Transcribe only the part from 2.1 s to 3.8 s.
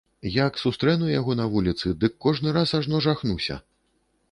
кожны раз ажно жахнуся.